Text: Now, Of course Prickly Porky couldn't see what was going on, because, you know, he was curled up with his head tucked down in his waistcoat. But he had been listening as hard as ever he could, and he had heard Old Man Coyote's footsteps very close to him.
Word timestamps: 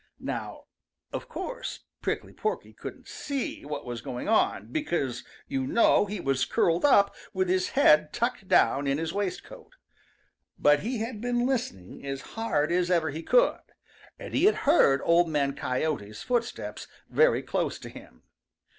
Now, 0.19 0.63
Of 1.13 1.29
course 1.29 1.81
Prickly 2.01 2.33
Porky 2.33 2.73
couldn't 2.73 3.07
see 3.07 3.63
what 3.65 3.85
was 3.85 4.01
going 4.01 4.27
on, 4.27 4.71
because, 4.71 5.23
you 5.47 5.67
know, 5.67 6.07
he 6.07 6.19
was 6.19 6.43
curled 6.43 6.83
up 6.83 7.15
with 7.35 7.49
his 7.49 7.69
head 7.77 8.11
tucked 8.11 8.47
down 8.47 8.87
in 8.87 8.97
his 8.97 9.13
waistcoat. 9.13 9.73
But 10.57 10.79
he 10.79 11.01
had 11.01 11.21
been 11.21 11.45
listening 11.45 12.03
as 12.03 12.21
hard 12.33 12.71
as 12.71 12.89
ever 12.89 13.11
he 13.11 13.21
could, 13.21 13.59
and 14.17 14.33
he 14.33 14.45
had 14.45 14.55
heard 14.65 15.01
Old 15.03 15.29
Man 15.29 15.53
Coyote's 15.53 16.23
footsteps 16.23 16.87
very 17.07 17.43
close 17.43 17.77
to 17.77 17.89
him. 17.89 18.23